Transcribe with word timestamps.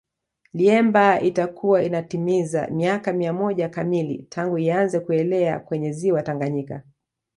Liemba 0.53 1.21
itakuwa 1.21 1.83
inatimiza 1.83 2.67
miaka 2.67 3.13
mia 3.13 3.33
moja 3.33 3.69
kamili 3.69 4.25
tangu 4.29 4.57
ianze 4.57 4.99
kuelea 4.99 5.59
kwenye 5.59 5.91
Ziwa 5.91 6.23
Tanganyika 6.23 6.83